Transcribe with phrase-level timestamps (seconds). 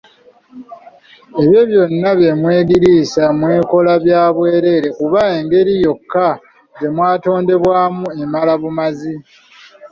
[1.41, 6.27] Ebyo byonna eby'okwegiriisa mukola bya bwereere kubanga engeri yokka
[6.79, 9.13] gyemwatonderwamu emala bumazi.